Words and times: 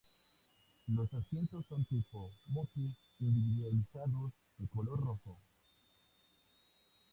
Los 0.87 1.13
asientos 1.13 1.63
son 1.69 1.85
tipo 1.85 2.31
"Motte" 2.47 2.95
individualizados 3.19 4.33
de 4.57 4.67
color 4.67 4.99
rojo. 4.99 5.37